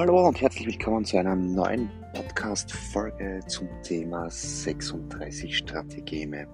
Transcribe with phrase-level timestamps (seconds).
[0.00, 6.46] hallo und herzlich willkommen zu einer neuen Podcast-Folge zum Thema 36 Strategeme.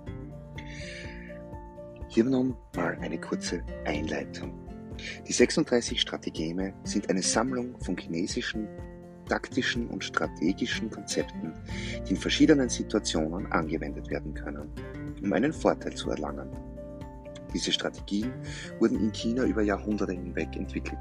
[2.08, 4.52] Hier nun mal eine kurze Einleitung.
[5.28, 8.66] Die 36 Strategeme sind eine Sammlung von chinesischen,
[9.28, 11.54] taktischen und strategischen Konzepten,
[12.04, 14.72] die in verschiedenen Situationen angewendet werden können,
[15.22, 16.48] um einen Vorteil zu erlangen.
[17.56, 18.34] Diese Strategien
[18.80, 20.98] wurden in China über Jahrhunderte hinweg entwickelt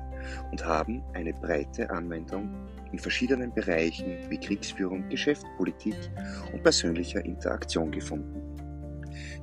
[0.51, 2.49] und haben eine breite Anwendung
[2.93, 5.97] in verschiedenen Bereichen wie Kriegsführung, Geschäft, Politik
[6.53, 8.41] und persönlicher Interaktion gefunden.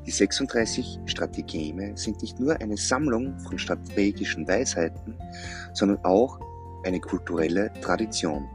[0.07, 5.15] Die 36 Strategeme sind nicht nur eine Sammlung von strategischen Weisheiten,
[5.75, 6.41] sondern auch
[6.87, 8.49] eine kulturelle Tradition,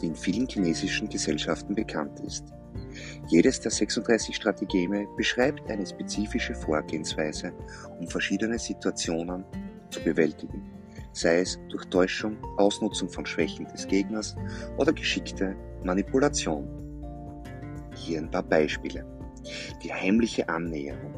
[0.00, 2.44] die in vielen chinesischen Gesellschaften bekannt ist.
[3.28, 7.52] Jedes der 36 Strategeme beschreibt eine spezifische Vorgehensweise,
[7.98, 9.44] um verschiedene Situationen
[9.90, 10.70] zu bewältigen,
[11.12, 14.36] sei es durch Täuschung, Ausnutzung von Schwächen des Gegners
[14.76, 16.68] oder geschickte Manipulation.
[17.94, 19.04] Hier ein paar Beispiele.
[19.82, 21.14] Die heimliche Annäherung.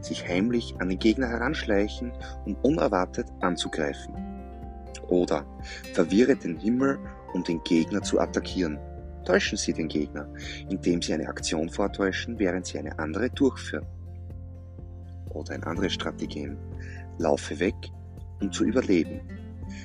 [0.00, 2.12] Sich heimlich an den Gegner heranschleichen,
[2.44, 4.14] um unerwartet anzugreifen.
[5.08, 5.44] Oder
[5.92, 6.98] verwirre den Himmel,
[7.34, 8.78] um den Gegner zu attackieren.
[9.24, 10.28] Täuschen Sie den Gegner,
[10.68, 13.86] indem Sie eine Aktion vortäuschen, während Sie eine andere durchführen.
[15.30, 16.56] Oder ein anderes Strategien.
[17.18, 17.74] Laufe weg,
[18.40, 19.20] um zu überleben.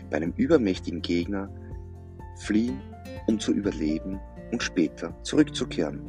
[0.09, 1.49] Bei einem übermächtigen Gegner
[2.39, 2.81] fliehen,
[3.27, 4.19] um zu überleben
[4.51, 6.01] und später zurückzukehren.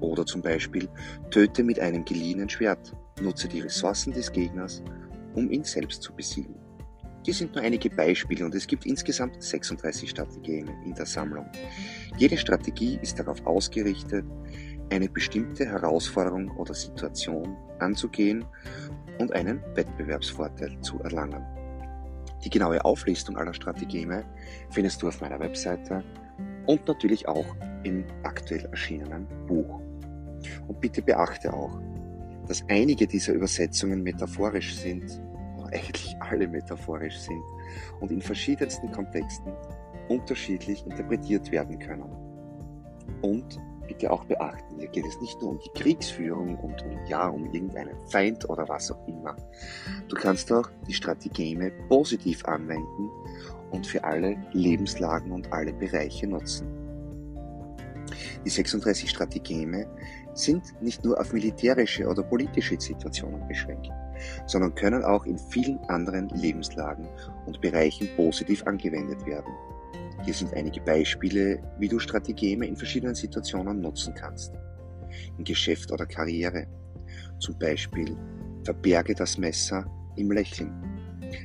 [0.00, 0.88] Oder zum Beispiel
[1.30, 4.82] töte mit einem geliehenen Schwert, nutze die Ressourcen des Gegners,
[5.34, 6.65] um ihn selbst zu besiegen.
[7.26, 11.46] Dies sind nur einige Beispiele und es gibt insgesamt 36 Strategien in der Sammlung.
[12.16, 14.24] Jede Strategie ist darauf ausgerichtet,
[14.90, 18.44] eine bestimmte Herausforderung oder Situation anzugehen
[19.18, 21.44] und einen Wettbewerbsvorteil zu erlangen.
[22.44, 24.24] Die genaue Auflistung aller Strategeme
[24.70, 26.04] findest du auf meiner Webseite
[26.66, 29.80] und natürlich auch im aktuell erschienenen Buch.
[30.68, 31.80] Und bitte beachte auch,
[32.46, 35.20] dass einige dieser Übersetzungen metaphorisch sind
[35.66, 37.44] eigentlich alle metaphorisch sind
[38.00, 39.52] und in verschiedensten Kontexten
[40.08, 42.10] unterschiedlich interpretiert werden können.
[43.22, 47.28] Und bitte auch beachten, hier geht es nicht nur um die Kriegsführung und um, ja,
[47.28, 49.36] um irgendeinen Feind oder was auch immer.
[50.08, 53.10] Du kannst auch die Strategeme positiv anwenden
[53.70, 56.66] und für alle Lebenslagen und alle Bereiche nutzen.
[58.44, 59.88] Die 36 Strategeme
[60.34, 63.90] sind nicht nur auf militärische oder politische Situationen beschränkt
[64.46, 67.08] sondern können auch in vielen anderen Lebenslagen
[67.46, 69.52] und Bereichen positiv angewendet werden.
[70.24, 74.52] Hier sind einige Beispiele, wie du Strategeme in verschiedenen Situationen nutzen kannst.
[75.38, 76.66] In Geschäft oder Karriere.
[77.38, 78.16] Zum Beispiel
[78.64, 80.72] verberge das Messer im Lächeln.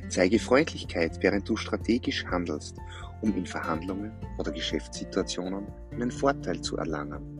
[0.08, 2.76] Zeige Freundlichkeit, während du strategisch handelst,
[3.20, 7.38] um in Verhandlungen oder Geschäftssituationen einen Vorteil zu erlangen.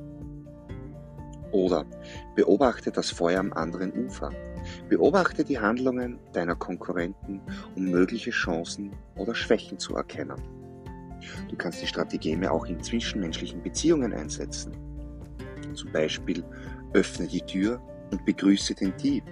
[1.50, 1.84] Oder
[2.34, 4.30] beobachte das Feuer am anderen Ufer.
[4.88, 7.40] Beobachte die Handlungen deiner Konkurrenten,
[7.76, 10.40] um mögliche Chancen oder Schwächen zu erkennen.
[11.48, 14.72] Du kannst die Strategeme auch in zwischenmenschlichen Beziehungen einsetzen.
[15.74, 16.44] Zum Beispiel
[16.92, 19.24] öffne die Tür und begrüße den Dieb,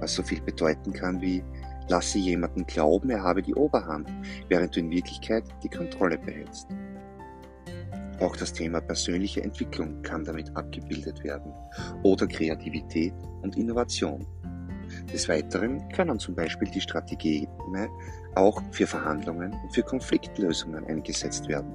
[0.00, 1.42] was so viel bedeuten kann wie
[1.88, 4.10] lasse jemanden glauben, er habe die Oberhand,
[4.48, 6.68] während du in Wirklichkeit die Kontrolle behältst.
[8.20, 11.52] Auch das Thema persönliche Entwicklung kann damit abgebildet werden
[12.02, 13.12] oder Kreativität
[13.42, 14.26] und Innovation.
[15.12, 17.48] Des Weiteren können zum Beispiel die Strategien
[18.34, 21.72] auch für Verhandlungen und für Konfliktlösungen eingesetzt werden.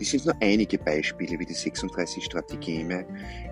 [0.00, 3.04] Dies sind nur einige Beispiele, wie die 36 Strategeme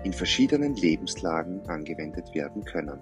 [0.03, 2.99] in verschiedenen Lebenslagen angewendet werden können.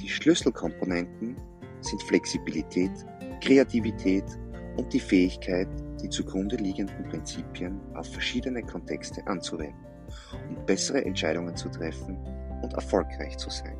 [0.00, 1.36] Die Schlüsselkomponenten
[1.80, 2.92] sind Flexibilität,
[3.40, 4.24] Kreativität
[4.76, 5.68] und die Fähigkeit,
[6.02, 9.86] die zugrunde liegenden Prinzipien auf verschiedene Kontexte anzuwenden,
[10.48, 12.18] um bessere Entscheidungen zu treffen
[12.62, 13.76] und erfolgreich zu sein.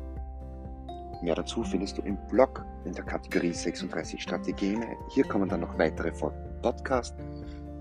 [1.21, 4.83] Mehr dazu findest du im Blog in der Kategorie 36 Strategien.
[5.09, 7.15] Hier kommen dann noch weitere Folgen Podcast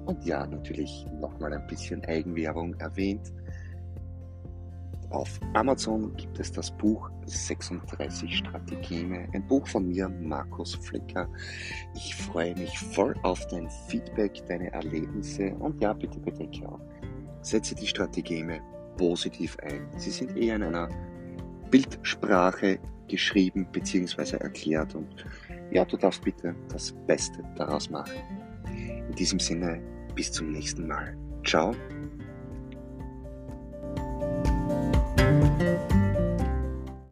[0.06, 3.32] und ja, natürlich nochmal ein bisschen Eigenwerbung erwähnt.
[5.10, 11.28] Auf Amazon gibt es das Buch 36 Strategeme, ein Buch von mir, Markus Flicker.
[11.94, 16.80] Ich freue mich voll auf dein Feedback, deine Erlebnisse und ja, bitte bedenke auch,
[17.42, 18.60] setze die Strategeme
[18.96, 19.86] positiv ein.
[19.96, 20.88] Sie sind eher in einer
[21.70, 22.78] Bildsprache
[23.08, 24.36] geschrieben bzw.
[24.36, 25.24] erklärt und
[25.70, 28.12] ja, du darfst bitte das Beste daraus machen.
[29.08, 29.80] In diesem Sinne,
[30.14, 31.16] bis zum nächsten Mal.
[31.44, 31.74] Ciao